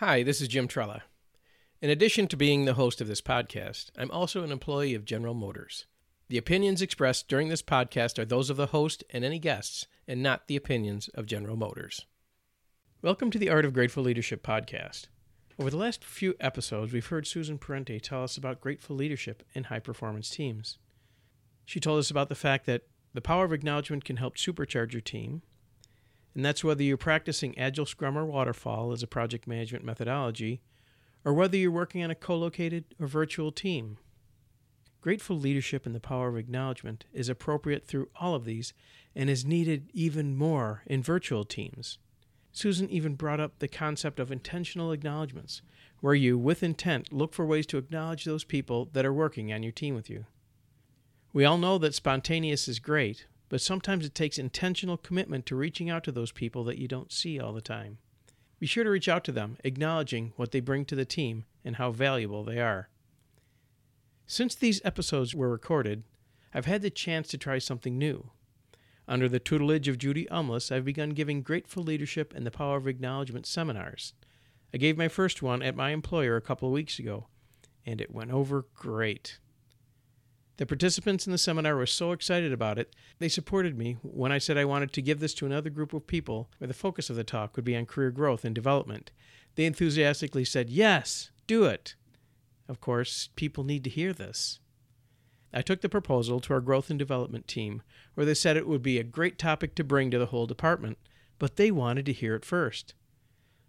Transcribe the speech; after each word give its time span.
Hi, 0.00 0.22
this 0.22 0.42
is 0.42 0.48
Jim 0.48 0.68
Trela. 0.68 1.00
In 1.80 1.88
addition 1.88 2.26
to 2.26 2.36
being 2.36 2.66
the 2.66 2.74
host 2.74 3.00
of 3.00 3.08
this 3.08 3.22
podcast, 3.22 3.86
I'm 3.96 4.10
also 4.10 4.42
an 4.44 4.52
employee 4.52 4.92
of 4.92 5.06
General 5.06 5.32
Motors. 5.32 5.86
The 6.28 6.36
opinions 6.36 6.82
expressed 6.82 7.28
during 7.28 7.48
this 7.48 7.62
podcast 7.62 8.18
are 8.18 8.26
those 8.26 8.50
of 8.50 8.58
the 8.58 8.66
host 8.66 9.04
and 9.08 9.24
any 9.24 9.38
guests, 9.38 9.86
and 10.06 10.22
not 10.22 10.48
the 10.48 10.56
opinions 10.56 11.08
of 11.14 11.24
General 11.24 11.56
Motors. 11.56 12.04
Welcome 13.00 13.30
to 13.30 13.38
the 13.38 13.48
Art 13.48 13.64
of 13.64 13.72
Grateful 13.72 14.02
Leadership 14.02 14.42
podcast. 14.42 15.06
Over 15.58 15.70
the 15.70 15.78
last 15.78 16.04
few 16.04 16.34
episodes, 16.40 16.92
we've 16.92 17.06
heard 17.06 17.26
Susan 17.26 17.56
Parente 17.56 17.98
tell 18.02 18.22
us 18.22 18.36
about 18.36 18.60
grateful 18.60 18.96
leadership 18.96 19.44
in 19.54 19.64
high 19.64 19.80
performance 19.80 20.28
teams. 20.28 20.76
She 21.64 21.80
told 21.80 22.00
us 22.00 22.10
about 22.10 22.28
the 22.28 22.34
fact 22.34 22.66
that 22.66 22.82
the 23.14 23.22
power 23.22 23.46
of 23.46 23.52
acknowledgement 23.54 24.04
can 24.04 24.18
help 24.18 24.36
supercharge 24.36 24.92
your 24.92 25.00
team, 25.00 25.40
and 26.36 26.44
that's 26.44 26.62
whether 26.62 26.82
you're 26.82 26.98
practicing 26.98 27.58
Agile 27.58 27.86
Scrum 27.86 28.16
or 28.16 28.26
Waterfall 28.26 28.92
as 28.92 29.02
a 29.02 29.06
project 29.06 29.46
management 29.46 29.86
methodology, 29.86 30.60
or 31.24 31.32
whether 31.32 31.56
you're 31.56 31.70
working 31.70 32.04
on 32.04 32.10
a 32.10 32.14
co 32.14 32.36
located 32.36 32.84
or 33.00 33.06
virtual 33.06 33.50
team. 33.50 33.96
Grateful 35.00 35.38
leadership 35.38 35.86
and 35.86 35.94
the 35.94 36.00
power 36.00 36.28
of 36.28 36.36
acknowledgement 36.36 37.06
is 37.10 37.30
appropriate 37.30 37.86
through 37.86 38.10
all 38.20 38.34
of 38.34 38.44
these 38.44 38.74
and 39.14 39.30
is 39.30 39.46
needed 39.46 39.88
even 39.94 40.36
more 40.36 40.82
in 40.84 41.02
virtual 41.02 41.42
teams. 41.42 41.96
Susan 42.52 42.90
even 42.90 43.14
brought 43.14 43.40
up 43.40 43.58
the 43.58 43.66
concept 43.66 44.20
of 44.20 44.30
intentional 44.30 44.92
acknowledgments, 44.92 45.62
where 46.00 46.14
you, 46.14 46.36
with 46.36 46.62
intent, 46.62 47.10
look 47.10 47.32
for 47.32 47.46
ways 47.46 47.66
to 47.66 47.78
acknowledge 47.78 48.26
those 48.26 48.44
people 48.44 48.90
that 48.92 49.06
are 49.06 49.12
working 49.12 49.54
on 49.54 49.62
your 49.62 49.72
team 49.72 49.94
with 49.94 50.10
you. 50.10 50.26
We 51.32 51.46
all 51.46 51.56
know 51.56 51.78
that 51.78 51.94
spontaneous 51.94 52.68
is 52.68 52.78
great, 52.78 53.24
but 53.48 53.60
sometimes 53.60 54.04
it 54.04 54.14
takes 54.14 54.38
intentional 54.38 54.96
commitment 54.96 55.46
to 55.46 55.56
reaching 55.56 55.88
out 55.88 56.04
to 56.04 56.12
those 56.12 56.32
people 56.32 56.64
that 56.64 56.78
you 56.78 56.88
don't 56.88 57.12
see 57.12 57.38
all 57.38 57.52
the 57.52 57.60
time. 57.60 57.98
Be 58.58 58.66
sure 58.66 58.84
to 58.84 58.90
reach 58.90 59.08
out 59.08 59.24
to 59.24 59.32
them, 59.32 59.58
acknowledging 59.64 60.32
what 60.36 60.50
they 60.50 60.60
bring 60.60 60.84
to 60.86 60.96
the 60.96 61.04
team 61.04 61.44
and 61.64 61.76
how 61.76 61.90
valuable 61.90 62.42
they 62.42 62.60
are. 62.60 62.88
Since 64.26 64.54
these 64.54 64.80
episodes 64.84 65.34
were 65.34 65.50
recorded, 65.50 66.02
I've 66.52 66.66
had 66.66 66.82
the 66.82 66.90
chance 66.90 67.28
to 67.28 67.38
try 67.38 67.58
something 67.58 67.98
new. 67.98 68.30
Under 69.06 69.28
the 69.28 69.38
tutelage 69.38 69.86
of 69.86 69.98
Judy 69.98 70.26
Umlas, 70.30 70.72
I've 70.72 70.84
begun 70.84 71.10
giving 71.10 71.42
Grateful 71.42 71.84
Leadership 71.84 72.32
and 72.34 72.44
the 72.44 72.50
Power 72.50 72.78
of 72.78 72.88
Acknowledgement 72.88 73.46
seminars. 73.46 74.14
I 74.74 74.78
gave 74.78 74.98
my 74.98 75.06
first 75.06 75.42
one 75.42 75.62
at 75.62 75.76
my 75.76 75.90
employer 75.90 76.34
a 76.34 76.40
couple 76.40 76.68
of 76.68 76.72
weeks 76.72 76.98
ago, 76.98 77.28
and 77.84 78.00
it 78.00 78.10
went 78.10 78.32
over 78.32 78.66
great. 78.74 79.38
The 80.58 80.66
participants 80.66 81.26
in 81.26 81.32
the 81.32 81.38
seminar 81.38 81.76
were 81.76 81.86
so 81.86 82.12
excited 82.12 82.52
about 82.52 82.78
it, 82.78 82.94
they 83.18 83.28
supported 83.28 83.76
me 83.76 83.98
when 84.02 84.32
I 84.32 84.38
said 84.38 84.56
I 84.56 84.64
wanted 84.64 84.92
to 84.94 85.02
give 85.02 85.20
this 85.20 85.34
to 85.34 85.46
another 85.46 85.68
group 85.68 85.92
of 85.92 86.06
people 86.06 86.50
where 86.58 86.68
the 86.68 86.74
focus 86.74 87.10
of 87.10 87.16
the 87.16 87.24
talk 87.24 87.56
would 87.56 87.64
be 87.64 87.76
on 87.76 87.84
career 87.84 88.10
growth 88.10 88.44
and 88.44 88.54
development. 88.54 89.10
They 89.54 89.66
enthusiastically 89.66 90.44
said, 90.44 90.70
Yes, 90.70 91.30
do 91.46 91.64
it. 91.64 91.94
Of 92.68 92.80
course, 92.80 93.28
people 93.36 93.64
need 93.64 93.84
to 93.84 93.90
hear 93.90 94.12
this. 94.12 94.60
I 95.52 95.62
took 95.62 95.80
the 95.80 95.88
proposal 95.88 96.40
to 96.40 96.54
our 96.54 96.60
growth 96.60 96.90
and 96.90 96.98
development 96.98 97.46
team, 97.46 97.82
where 98.14 98.26
they 98.26 98.34
said 98.34 98.56
it 98.56 98.66
would 98.66 98.82
be 98.82 98.98
a 98.98 99.04
great 99.04 99.38
topic 99.38 99.74
to 99.76 99.84
bring 99.84 100.10
to 100.10 100.18
the 100.18 100.26
whole 100.26 100.46
department, 100.46 100.98
but 101.38 101.56
they 101.56 101.70
wanted 101.70 102.06
to 102.06 102.12
hear 102.12 102.34
it 102.34 102.44
first. 102.44 102.94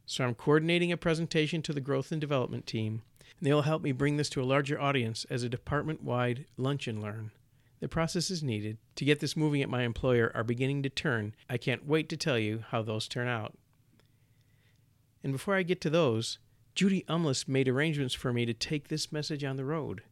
So 0.05 0.23
I'm 0.23 0.35
coordinating 0.35 0.91
a 0.91 0.97
presentation 0.97 1.61
to 1.63 1.73
the 1.73 1.81
growth 1.81 2.11
and 2.11 2.19
development 2.19 2.65
team, 2.65 3.03
and 3.39 3.47
they 3.47 3.53
will 3.53 3.63
help 3.63 3.81
me 3.81 3.91
bring 3.91 4.17
this 4.17 4.29
to 4.29 4.41
a 4.41 4.45
larger 4.45 4.79
audience 4.79 5.25
as 5.29 5.43
a 5.43 5.49
department 5.49 6.03
wide 6.03 6.45
lunch 6.57 6.87
and 6.87 7.01
learn. 7.01 7.31
The 7.79 7.87
processes 7.87 8.41
needed 8.41 8.77
to 8.95 9.05
get 9.05 9.19
this 9.19 9.37
moving 9.37 9.61
at 9.61 9.69
my 9.69 9.83
employer 9.83 10.31
are 10.33 10.43
beginning 10.43 10.83
to 10.83 10.89
turn. 10.89 11.35
I 11.49 11.57
can't 11.57 11.87
wait 11.87 12.09
to 12.09 12.17
tell 12.17 12.39
you 12.39 12.63
how 12.69 12.81
those 12.81 13.07
turn 13.07 13.27
out. 13.27 13.53
And 15.23 15.31
before 15.31 15.55
I 15.55 15.63
get 15.63 15.81
to 15.81 15.89
those, 15.89 16.39
Judy 16.73 17.03
Umlas 17.07 17.47
made 17.47 17.67
arrangements 17.67 18.13
for 18.13 18.31
me 18.31 18.45
to 18.45 18.53
take 18.53 18.87
this 18.87 19.11
message 19.11 19.43
on 19.43 19.57
the 19.57 19.65
road. 19.65 20.03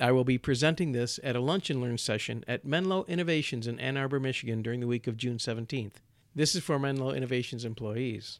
I 0.00 0.12
will 0.12 0.24
be 0.24 0.38
presenting 0.38 0.92
this 0.92 1.18
at 1.24 1.34
a 1.34 1.40
lunch 1.40 1.70
and 1.70 1.80
learn 1.80 1.98
session 1.98 2.44
at 2.46 2.64
Menlo 2.64 3.04
Innovations 3.08 3.66
in 3.66 3.80
Ann 3.80 3.96
Arbor, 3.96 4.20
Michigan 4.20 4.62
during 4.62 4.78
the 4.78 4.86
week 4.86 5.08
of 5.08 5.16
June 5.16 5.38
17th. 5.38 5.94
This 6.34 6.54
is 6.54 6.62
for 6.62 6.78
Menlo 6.78 7.12
Innovations 7.12 7.64
employees. 7.64 8.38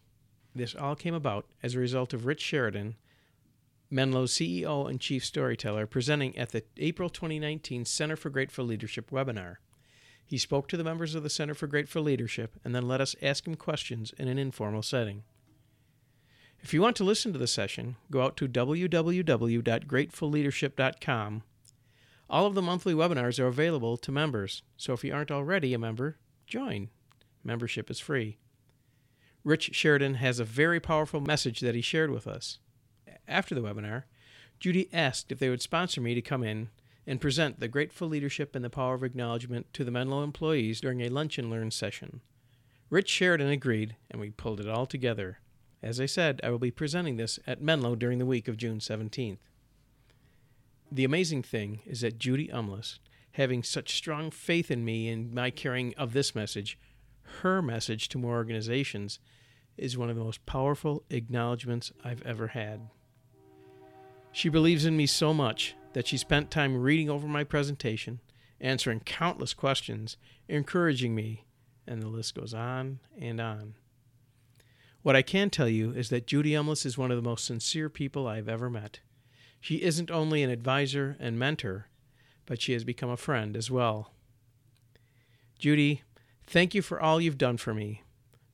This 0.54 0.74
all 0.74 0.94
came 0.94 1.14
about 1.14 1.46
as 1.62 1.74
a 1.74 1.80
result 1.80 2.14
of 2.14 2.26
Rich 2.26 2.42
Sheridan, 2.42 2.94
Menlo's 3.90 4.32
CEO 4.32 4.88
and 4.88 5.00
chief 5.00 5.24
storyteller, 5.24 5.86
presenting 5.86 6.36
at 6.36 6.50
the 6.50 6.62
April 6.76 7.08
2019 7.08 7.84
Center 7.84 8.16
for 8.16 8.30
Grateful 8.30 8.64
Leadership 8.64 9.10
webinar. 9.10 9.56
He 10.24 10.36
spoke 10.36 10.66
to 10.68 10.76
the 10.76 10.84
members 10.84 11.14
of 11.14 11.22
the 11.22 11.30
Center 11.30 11.54
for 11.54 11.66
Grateful 11.66 12.02
Leadership 12.02 12.60
and 12.62 12.74
then 12.74 12.86
let 12.86 13.00
us 13.00 13.16
ask 13.22 13.46
him 13.46 13.54
questions 13.54 14.12
in 14.18 14.28
an 14.28 14.38
informal 14.38 14.82
setting. 14.82 15.22
If 16.60 16.74
you 16.74 16.82
want 16.82 16.96
to 16.96 17.04
listen 17.04 17.32
to 17.32 17.38
the 17.38 17.46
session, 17.46 17.96
go 18.10 18.20
out 18.22 18.36
to 18.36 18.46
www.gratefulleadership.com. 18.46 21.42
All 22.28 22.44
of 22.44 22.54
the 22.54 22.60
monthly 22.60 22.92
webinars 22.92 23.40
are 23.40 23.46
available 23.46 23.96
to 23.96 24.12
members, 24.12 24.62
so 24.76 24.92
if 24.92 25.02
you 25.02 25.14
aren't 25.14 25.30
already 25.30 25.72
a 25.72 25.78
member, 25.78 26.18
join. 26.46 26.90
Membership 27.42 27.90
is 27.90 28.00
free. 28.00 28.36
Rich 29.44 29.70
Sheridan 29.72 30.16
has 30.16 30.38
a 30.38 30.44
very 30.44 30.78
powerful 30.78 31.22
message 31.22 31.60
that 31.60 31.74
he 31.74 31.80
shared 31.80 32.10
with 32.10 32.26
us. 32.26 32.58
After 33.28 33.54
the 33.54 33.60
webinar, 33.60 34.04
Judy 34.58 34.88
asked 34.92 35.30
if 35.30 35.38
they 35.38 35.50
would 35.50 35.62
sponsor 35.62 36.00
me 36.00 36.14
to 36.14 36.22
come 36.22 36.42
in 36.42 36.70
and 37.06 37.20
present 37.20 37.60
the 37.60 37.68
grateful 37.68 38.08
leadership 38.08 38.56
and 38.56 38.64
the 38.64 38.70
power 38.70 38.94
of 38.94 39.04
acknowledgement 39.04 39.72
to 39.74 39.84
the 39.84 39.90
Menlo 39.90 40.24
employees 40.24 40.80
during 40.80 41.02
a 41.02 41.10
lunch 41.10 41.38
and 41.38 41.50
learn 41.50 41.70
session. 41.70 42.22
Rich 42.90 43.08
Sheridan 43.08 43.48
agreed, 43.48 43.96
and 44.10 44.20
we 44.20 44.30
pulled 44.30 44.60
it 44.60 44.68
all 44.68 44.86
together. 44.86 45.40
As 45.82 46.00
I 46.00 46.06
said, 46.06 46.40
I 46.42 46.50
will 46.50 46.58
be 46.58 46.70
presenting 46.70 47.16
this 47.16 47.38
at 47.46 47.62
Menlo 47.62 47.94
during 47.94 48.18
the 48.18 48.26
week 48.26 48.48
of 48.48 48.56
June 48.56 48.78
17th. 48.78 49.38
The 50.90 51.04
amazing 51.04 51.42
thing 51.42 51.80
is 51.84 52.00
that 52.00 52.18
Judy 52.18 52.48
Umlas, 52.48 52.98
having 53.32 53.62
such 53.62 53.94
strong 53.94 54.30
faith 54.30 54.70
in 54.70 54.84
me 54.84 55.08
and 55.08 55.32
my 55.32 55.50
carrying 55.50 55.94
of 55.96 56.14
this 56.14 56.34
message, 56.34 56.78
her 57.42 57.60
message 57.60 58.08
to 58.08 58.18
more 58.18 58.36
organizations, 58.36 59.18
is 59.76 59.98
one 59.98 60.08
of 60.10 60.16
the 60.16 60.24
most 60.24 60.44
powerful 60.46 61.04
acknowledgments 61.10 61.92
I've 62.02 62.22
ever 62.22 62.48
had. 62.48 62.88
She 64.38 64.48
believes 64.48 64.84
in 64.84 64.96
me 64.96 65.06
so 65.06 65.34
much 65.34 65.74
that 65.94 66.06
she 66.06 66.16
spent 66.16 66.48
time 66.48 66.80
reading 66.80 67.10
over 67.10 67.26
my 67.26 67.42
presentation, 67.42 68.20
answering 68.60 69.00
countless 69.00 69.52
questions, 69.52 70.16
encouraging 70.46 71.12
me, 71.12 71.44
and 71.88 72.00
the 72.00 72.06
list 72.06 72.36
goes 72.36 72.54
on 72.54 73.00
and 73.20 73.40
on. 73.40 73.74
What 75.02 75.16
I 75.16 75.22
can 75.22 75.50
tell 75.50 75.68
you 75.68 75.90
is 75.90 76.08
that 76.10 76.28
Judy 76.28 76.52
Umlas 76.52 76.86
is 76.86 76.96
one 76.96 77.10
of 77.10 77.16
the 77.16 77.28
most 77.28 77.46
sincere 77.46 77.88
people 77.88 78.28
I've 78.28 78.48
ever 78.48 78.70
met. 78.70 79.00
She 79.60 79.82
isn't 79.82 80.08
only 80.08 80.44
an 80.44 80.50
advisor 80.50 81.16
and 81.18 81.36
mentor, 81.36 81.88
but 82.46 82.62
she 82.62 82.74
has 82.74 82.84
become 82.84 83.10
a 83.10 83.16
friend 83.16 83.56
as 83.56 83.72
well. 83.72 84.12
Judy, 85.58 86.04
thank 86.46 86.76
you 86.76 86.82
for 86.82 87.00
all 87.00 87.20
you've 87.20 87.38
done 87.38 87.56
for 87.56 87.74
me. 87.74 88.04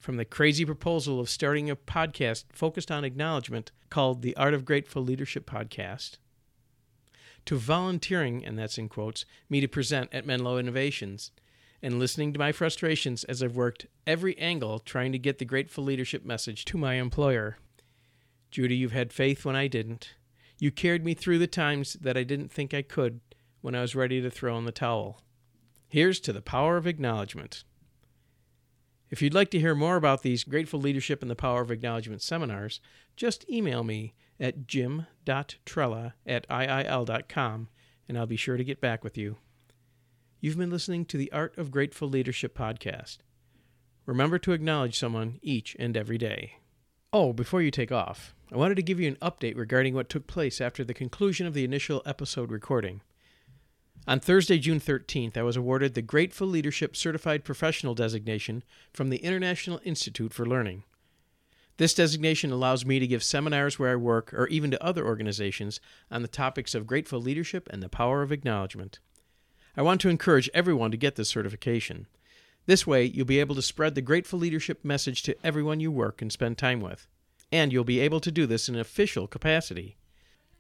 From 0.05 0.19
the 0.19 0.27
crazy 0.27 0.67
proposal 0.67 1.19
of 1.19 1.31
starting 1.31 1.71
a 1.71 1.77
podcast 1.77 2.45
focused 2.53 2.91
on 2.91 3.05
acknowledgement 3.05 3.73
called 3.89 4.21
the 4.21 4.37
Art 4.37 4.53
of 4.53 4.67
Grateful 4.67 5.03
Leadership 5.03 5.49
Podcast, 5.49 6.19
to 7.47 7.57
volunteering, 7.57 8.45
and 8.45 8.59
that's 8.59 8.77
in 8.77 8.91
quotes, 8.91 9.25
me 9.49 9.63
to 9.63 9.67
present 9.67 10.13
at 10.13 10.27
Menlo 10.27 10.59
Innovations, 10.59 11.31
and 11.81 11.99
listening 11.99 12.35
to 12.35 12.39
my 12.39 12.53
frustrations 12.53 13.25
as 13.25 13.43
I've 13.43 13.57
worked 13.57 13.87
every 14.07 14.37
angle 14.37 14.79
trying 14.79 15.11
to 15.13 15.19
get 15.19 15.39
the 15.39 15.47
grateful 15.47 15.83
leadership 15.83 16.23
message 16.23 16.67
to 16.67 16.77
my 16.77 16.97
employer. 16.97 17.57
Judy, 18.51 18.77
you've 18.77 18.93
had 18.93 19.11
faith 19.11 19.47
when 19.47 19.57
I 19.57 19.69
didn't. 19.69 20.17
You 20.59 20.71
carried 20.71 21.07
me 21.07 21.15
through 21.15 21.39
the 21.39 21.47
times 21.47 21.95
that 21.95 22.19
I 22.19 22.25
didn't 22.25 22.53
think 22.53 22.75
I 22.75 22.83
could 22.83 23.21
when 23.63 23.75
I 23.75 23.81
was 23.81 23.95
ready 23.95 24.21
to 24.21 24.29
throw 24.29 24.59
in 24.59 24.67
the 24.67 24.71
towel. 24.71 25.23
Here's 25.89 26.21
to 26.21 26.33
the 26.35 26.43
power 26.43 26.77
of 26.77 26.87
acknowledgement. 26.87 27.65
If 29.11 29.23
you'd 29.23 29.35
like 29.35 29.51
to 29.51 29.61
hear 29.61 29.75
more 29.75 29.97
about 29.97 30.23
these 30.23 30.45
Grateful 30.45 30.81
Leadership 30.81 31.23
and 31.23 31.31
the 31.31 31.37
Power 31.37 31.61
of 31.61 31.71
Acknowledgement 31.71 32.23
seminars, 32.23 32.81
just 33.17 33.49
email 33.49 33.85
me 33.85 34.15
at 34.41 34.67
jim.trela 34.67 36.15
at 36.27 36.49
iil.com 36.49 37.69
and 38.09 38.19
I'll 38.19 38.27
be 38.27 38.37
sure 38.37 38.57
to 38.57 38.65
get 38.65 38.81
back 38.81 39.05
with 39.05 39.17
you. 39.17 39.37
You've 40.41 40.59
been 40.59 40.71
listening 40.71 41.05
to 41.07 41.17
the 41.17 41.33
Art 41.33 41.57
of 41.57 41.71
Grateful 41.71 42.09
Leadership 42.09 42.57
podcast. 42.57 43.19
Remember 44.07 44.39
to 44.39 44.53
acknowledge 44.53 44.99
someone 44.99 45.39
each 45.43 45.75
and 45.79 45.97
every 45.97 46.19
day. 46.19 46.55
Oh, 47.13 47.33
before 47.33 47.63
you 47.63 47.71
take 47.71 47.93
off, 47.93 48.35
I 48.53 48.57
wanted 48.57 48.75
to 48.75 48.83
give 48.83 49.01
you 49.01 49.09
an 49.09 49.17
update 49.23 49.57
regarding 49.57 49.95
what 49.95 50.09
took 50.09 50.27
place 50.27 50.61
after 50.61 50.85
the 50.85 50.93
conclusion 50.93 51.47
of 51.47 51.55
the 51.55 51.65
initial 51.65 52.03
episode 52.05 52.51
recording. 52.51 53.01
On 54.07 54.21
Thursday, 54.21 54.59
June 54.59 54.81
13th, 54.81 55.35
I 55.37 55.43
was 55.43 55.57
awarded 55.57 55.95
the 55.95 56.03
Grateful 56.03 56.47
Leadership 56.47 56.95
Certified 56.95 57.43
Professional 57.43 57.95
designation 57.95 58.63
from 58.93 59.09
the 59.09 59.17
International 59.17 59.81
Institute 59.83 60.35
for 60.35 60.45
Learning. 60.45 60.85
This 61.79 61.95
designation 61.95 62.53
allows 62.53 62.85
me 62.85 62.99
to 62.99 63.07
give 63.07 63.25
seminars 63.25 63.79
where 63.79 63.91
I 63.93 63.97
work 63.97 64.35
or 64.35 64.47
even 64.49 64.71
to 64.73 64.85
other 64.85 65.07
organizations 65.07 65.81
on 66.11 66.21
the 66.21 66.29
topics 66.29 66.75
of 66.75 66.87
grateful 66.87 67.19
leadership 67.19 67.67
and 67.73 67.83
the 67.83 67.89
power 67.89 68.21
of 68.21 68.31
acknowledgement. 68.31 68.99
I 69.75 69.81
want 69.81 70.03
to 70.03 70.11
encourage 70.11 70.51
everyone 70.53 70.91
to 70.91 70.99
get 70.99 71.17
this 71.17 71.31
certification. 71.31 72.07
This 72.67 72.87
way, 72.87 73.05
you'll 73.05 73.25
be 73.25 73.41
able 73.41 73.55
to 73.55 73.63
spread 73.63 73.95
the 73.95 74.03
grateful 74.03 74.39
leadership 74.39 74.85
message 74.85 75.23
to 75.23 75.37
everyone 75.43 75.81
you 75.81 75.91
work 75.91 76.21
and 76.21 76.31
spend 76.31 76.59
time 76.59 76.81
with. 76.81 77.07
and 77.53 77.73
you'll 77.73 77.85
be 77.85 78.01
able 78.01 78.21
to 78.21 78.33
do 78.33 78.47
this 78.47 78.69
in 78.69 78.75
an 78.75 78.81
official 78.81 79.27
capacity. 79.27 79.97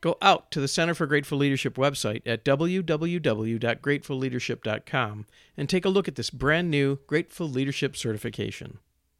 Go 0.04 0.16
out 0.20 0.50
to 0.50 0.60
the 0.60 0.68
Center 0.68 0.92
for 0.92 1.06
Grateful 1.06 1.38
Leadership 1.38 1.76
website 1.76 2.20
at 2.26 2.44
www.gratefulleadership.com 2.44 5.26
and 5.56 5.66
take 5.66 5.86
a 5.86 5.88
look 5.88 6.06
at 6.06 6.16
this 6.16 6.28
brand 6.28 6.70
new 6.70 6.98
Grateful 7.06 7.48
Leadership 7.48 7.96
certification. 7.96 8.80